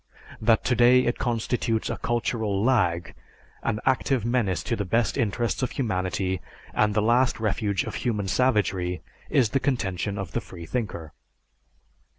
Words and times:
That 0.41 0.63
today 0.63 1.05
it 1.05 1.19
constitutes 1.19 1.87
a 1.87 1.95
cultural 1.97 2.63
lag, 2.63 3.13
an 3.61 3.79
active 3.85 4.25
menace 4.25 4.63
to 4.63 4.75
the 4.75 4.83
best 4.83 5.15
interests 5.15 5.61
of 5.61 5.69
humanity 5.73 6.41
and 6.73 6.95
the 6.95 7.03
last 7.03 7.39
refuge 7.39 7.83
of 7.83 7.93
human 8.01 8.27
savagery, 8.27 9.03
is 9.29 9.49
the 9.49 9.59
contention 9.59 10.17
of 10.17 10.31
the 10.31 10.41
freethinker. 10.41 11.13